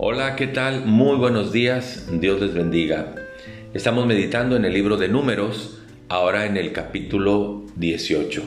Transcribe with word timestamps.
Hola, 0.00 0.36
¿qué 0.36 0.46
tal? 0.46 0.86
Muy 0.86 1.16
buenos 1.16 1.50
días, 1.50 2.06
Dios 2.08 2.40
les 2.40 2.54
bendiga. 2.54 3.16
Estamos 3.74 4.06
meditando 4.06 4.54
en 4.54 4.64
el 4.64 4.72
libro 4.72 4.96
de 4.96 5.08
números, 5.08 5.80
ahora 6.08 6.46
en 6.46 6.56
el 6.56 6.70
capítulo 6.70 7.64
18. 7.74 8.44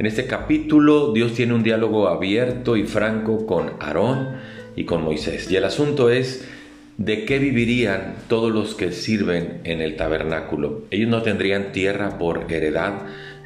En 0.00 0.06
este 0.06 0.26
capítulo 0.26 1.12
Dios 1.12 1.34
tiene 1.34 1.54
un 1.54 1.62
diálogo 1.62 2.08
abierto 2.08 2.76
y 2.76 2.88
franco 2.88 3.46
con 3.46 3.74
Aarón 3.78 4.30
y 4.74 4.84
con 4.84 5.04
Moisés. 5.04 5.48
Y 5.48 5.54
el 5.54 5.64
asunto 5.64 6.10
es 6.10 6.48
de 7.00 7.24
qué 7.24 7.38
vivirían 7.38 8.16
todos 8.28 8.52
los 8.52 8.74
que 8.74 8.92
sirven 8.92 9.62
en 9.64 9.80
el 9.80 9.96
tabernáculo. 9.96 10.82
Ellos 10.90 11.08
no 11.08 11.22
tendrían 11.22 11.72
tierra 11.72 12.18
por 12.18 12.52
heredad, 12.52 12.92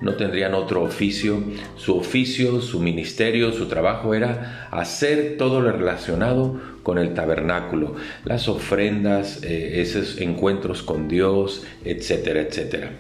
no 0.00 0.14
tendrían 0.14 0.54
otro 0.54 0.82
oficio. 0.82 1.40
Su 1.76 1.96
oficio, 1.96 2.60
su 2.60 2.80
ministerio, 2.80 3.52
su 3.52 3.66
trabajo 3.66 4.12
era 4.12 4.68
hacer 4.72 5.36
todo 5.38 5.60
lo 5.60 5.70
relacionado 5.70 6.60
con 6.82 6.98
el 6.98 7.14
tabernáculo, 7.14 7.94
las 8.24 8.48
ofrendas, 8.48 9.44
eh, 9.44 9.80
esos 9.80 10.20
encuentros 10.20 10.82
con 10.82 11.06
Dios, 11.06 11.64
etcétera, 11.84 12.40
etcétera. 12.40 12.90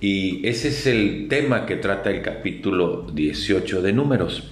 Y 0.00 0.40
ese 0.48 0.68
es 0.68 0.86
el 0.86 1.28
tema 1.28 1.66
que 1.66 1.76
trata 1.76 2.08
el 2.08 2.22
capítulo 2.22 3.10
18 3.12 3.82
de 3.82 3.92
Números. 3.92 4.50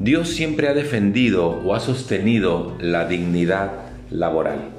Dios 0.00 0.28
siempre 0.28 0.66
ha 0.66 0.74
defendido 0.74 1.46
o 1.46 1.72
ha 1.72 1.78
sostenido 1.78 2.76
la 2.80 3.06
dignidad 3.06 3.89
laboral. 4.10 4.70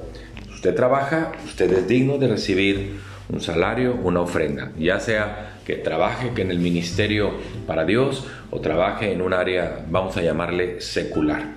Usted 0.54 0.74
trabaja, 0.74 1.32
usted 1.44 1.72
es 1.72 1.88
digno 1.88 2.18
de 2.18 2.28
recibir 2.28 3.00
un 3.28 3.40
salario, 3.40 3.94
una 4.02 4.20
ofrenda, 4.20 4.72
ya 4.78 5.00
sea 5.00 5.58
que 5.64 5.76
trabaje 5.76 6.30
en 6.36 6.50
el 6.50 6.58
ministerio 6.58 7.32
para 7.66 7.84
Dios 7.84 8.26
o 8.50 8.60
trabaje 8.60 9.12
en 9.12 9.22
un 9.22 9.32
área, 9.32 9.84
vamos 9.90 10.16
a 10.16 10.22
llamarle 10.22 10.80
secular. 10.80 11.54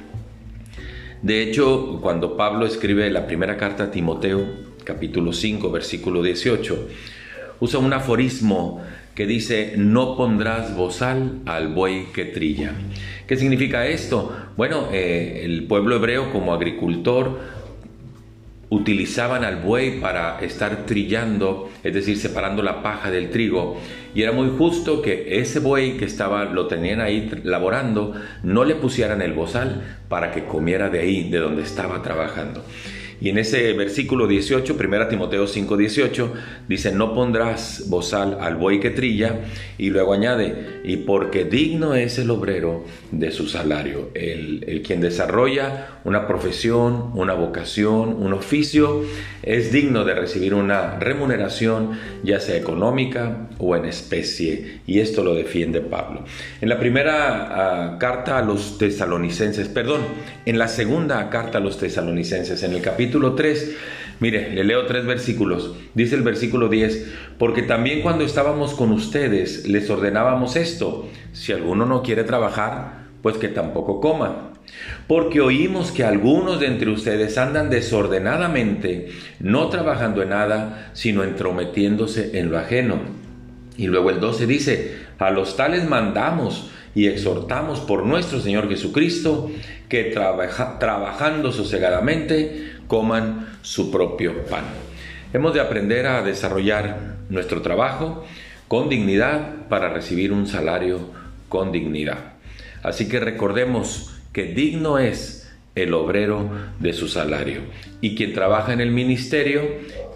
De 1.21 1.41
hecho, 1.41 1.99
cuando 2.01 2.37
Pablo 2.37 2.65
escribe 2.65 3.09
la 3.09 3.25
primera 3.25 3.57
carta 3.57 3.85
a 3.85 3.91
Timoteo, 3.91 4.45
capítulo 4.83 5.33
5, 5.33 5.71
versículo 5.71 6.21
18, 6.21 6.87
usa 7.59 7.79
un 7.79 7.93
aforismo 7.93 8.81
que 9.15 9.25
dice, 9.25 9.73
no 9.77 10.17
pondrás 10.17 10.75
bozal 10.75 11.39
al 11.45 11.69
buey 11.69 12.07
que 12.13 12.25
trilla. 12.25 12.73
¿Qué 13.27 13.37
significa 13.37 13.87
esto? 13.87 14.35
Bueno, 14.57 14.89
eh, 14.91 15.41
el 15.43 15.63
pueblo 15.63 15.95
hebreo 15.95 16.31
como 16.31 16.53
agricultor 16.53 17.39
utilizaban 18.75 19.43
al 19.43 19.57
buey 19.57 19.99
para 19.99 20.39
estar 20.41 20.85
trillando, 20.85 21.69
es 21.83 21.93
decir, 21.93 22.17
separando 22.17 22.61
la 22.61 22.83
paja 22.83 23.09
del 23.09 23.29
trigo. 23.29 23.79
Y 24.13 24.21
era 24.21 24.31
muy 24.31 24.49
justo 24.57 25.01
que 25.01 25.39
ese 25.39 25.59
buey 25.59 25.97
que 25.97 26.05
estaba, 26.05 26.45
lo 26.45 26.67
tenían 26.67 27.01
ahí 27.01 27.29
laborando, 27.43 28.13
no 28.43 28.63
le 28.65 28.75
pusieran 28.75 29.21
el 29.21 29.33
bozal 29.33 29.81
para 30.09 30.31
que 30.31 30.45
comiera 30.45 30.89
de 30.89 30.99
ahí, 30.99 31.29
de 31.29 31.39
donde 31.39 31.63
estaba 31.63 32.01
trabajando. 32.01 32.63
Y 33.25 33.29
en 33.29 33.39
ese 33.39 33.73
versículo 33.73 34.27
18, 34.27 34.77
1 34.79 35.07
Timoteo 35.07 35.47
5, 35.47 35.77
18, 35.77 36.33
dice, 36.69 36.91
no 36.91 37.15
pondrás 37.15 37.85
bozal 37.87 38.37
al 38.39 38.55
buey 38.55 38.79
que 38.79 38.91
trilla, 38.91 39.39
y 39.79 39.89
luego 39.89 40.13
añade, 40.13 40.81
y 40.83 40.97
porque 40.97 41.43
digno 41.43 41.95
es 41.95 42.19
el 42.19 42.29
obrero 42.29 42.85
de 43.11 43.31
su 43.31 43.47
salario, 43.47 44.11
el, 44.13 44.63
el 44.67 44.83
quien 44.83 45.01
desarrolla 45.01 46.01
una 46.03 46.27
profesión, 46.27 47.13
una 47.15 47.33
vocación, 47.33 48.09
un 48.09 48.33
oficio, 48.33 49.03
es 49.41 49.71
digno 49.71 50.05
de 50.05 50.13
recibir 50.13 50.53
una 50.53 50.99
remuneración, 50.99 51.97
ya 52.23 52.39
sea 52.39 52.57
económica 52.57 53.47
o 53.57 53.75
en 53.75 53.85
especie, 53.85 54.81
y 54.85 54.99
esto 54.99 55.23
lo 55.23 55.33
defiende 55.33 55.81
Pablo. 55.81 56.25
En 56.61 56.69
la 56.69 56.79
primera 56.79 57.93
ah, 57.95 57.97
carta 57.97 58.37
a 58.37 58.43
los 58.43 58.77
tesalonicenses, 58.77 59.67
perdón, 59.67 60.01
en 60.45 60.59
la 60.59 60.67
segunda 60.67 61.27
carta 61.31 61.57
a 61.57 61.61
los 61.61 61.79
tesalonicenses, 61.79 62.61
en 62.61 62.73
el 62.73 62.81
capítulo 62.83 63.14
capítulo 63.15 63.35
3. 63.35 63.75
Mire, 64.19 64.53
le 64.53 64.65
leo 64.65 64.85
tres 64.87 65.05
versículos. 65.05 65.73
Dice 65.93 66.15
el 66.15 66.21
versículo 66.21 66.67
10, 66.67 67.13
porque 67.37 67.61
también 67.61 68.01
cuando 68.01 68.25
estábamos 68.25 68.73
con 68.73 68.91
ustedes 68.91 69.65
les 69.69 69.89
ordenábamos 69.89 70.57
esto, 70.57 71.07
si 71.31 71.53
alguno 71.53 71.85
no 71.85 72.03
quiere 72.03 72.25
trabajar, 72.25 73.05
pues 73.21 73.37
que 73.37 73.47
tampoco 73.47 74.01
coma. 74.01 74.51
Porque 75.07 75.39
oímos 75.39 75.93
que 75.93 76.03
algunos 76.03 76.59
de 76.59 76.67
entre 76.67 76.89
ustedes 76.89 77.37
andan 77.37 77.69
desordenadamente, 77.69 79.11
no 79.39 79.69
trabajando 79.69 80.21
en 80.21 80.29
nada, 80.29 80.91
sino 80.91 81.23
entrometiéndose 81.23 82.37
en 82.37 82.51
lo 82.51 82.57
ajeno. 82.57 82.99
Y 83.77 83.87
luego 83.87 84.09
el 84.09 84.19
12 84.19 84.45
dice, 84.45 84.97
a 85.19 85.31
los 85.31 85.55
tales 85.55 85.87
mandamos 85.87 86.69
y 86.93 87.07
exhortamos 87.07 87.79
por 87.81 88.05
nuestro 88.05 88.39
Señor 88.41 88.67
Jesucristo 88.67 89.51
que 89.89 90.05
trabajando 90.79 91.51
sosegadamente 91.51 92.74
coman 92.87 93.57
su 93.61 93.91
propio 93.91 94.45
pan. 94.45 94.65
Hemos 95.33 95.53
de 95.53 95.61
aprender 95.61 96.07
a 96.07 96.21
desarrollar 96.21 97.15
nuestro 97.29 97.61
trabajo 97.61 98.25
con 98.67 98.89
dignidad 98.89 99.67
para 99.69 99.89
recibir 99.89 100.31
un 100.31 100.47
salario 100.47 101.09
con 101.49 101.71
dignidad. 101.71 102.33
Así 102.83 103.07
que 103.07 103.19
recordemos 103.19 104.15
que 104.31 104.45
digno 104.45 104.99
es 104.99 105.53
el 105.75 105.93
obrero 105.93 106.49
de 106.79 106.93
su 106.93 107.07
salario. 107.07 107.61
Y 108.01 108.15
quien 108.15 108.33
trabaja 108.33 108.73
en 108.73 108.81
el 108.81 108.91
ministerio, 108.91 109.61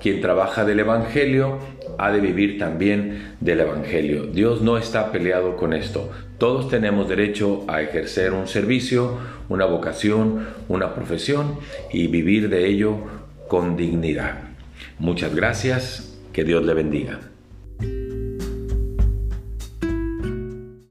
quien 0.02 0.22
trabaja 0.22 0.66
del 0.66 0.80
Evangelio, 0.80 1.60
ha 2.00 2.12
de 2.12 2.20
vivir 2.20 2.58
también 2.58 3.36
del 3.40 3.60
Evangelio. 3.60 4.24
Dios 4.26 4.62
no 4.62 4.78
está 4.78 5.12
peleado 5.12 5.56
con 5.58 5.74
esto. 5.74 6.10
Todos 6.38 6.70
tenemos 6.70 7.10
derecho 7.10 7.66
a 7.68 7.82
ejercer 7.82 8.34
un 8.34 8.48
servicio, 8.48 9.18
una 9.50 9.66
vocación, 9.66 10.48
una 10.68 10.96
profesión 10.96 11.58
y 11.92 12.08
vivir 12.08 12.50
de 12.50 12.68
ello 12.68 12.98
con 13.48 13.76
dignidad. 13.76 14.36
Muchas 14.98 15.36
gracias, 15.36 16.18
que 16.32 16.44
Dios 16.44 16.64
le 16.66 16.74
bendiga. 16.74 17.29